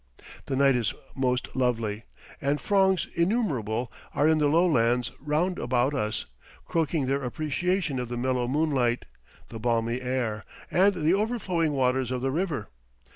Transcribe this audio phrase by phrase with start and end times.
[0.47, 2.05] The night is most lovely,
[2.41, 6.25] and frogs innumerable are in the lowlands round about us,
[6.65, 9.05] croaking their appreciation of the mellow moonlight,
[9.49, 12.69] the balmy air, and the overflowing waters of the river.